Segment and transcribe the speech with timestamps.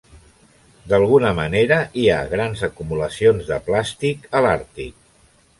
[0.93, 4.99] D'alguna manera hi ha grans acumulacions de plàstic a l'Àrtic.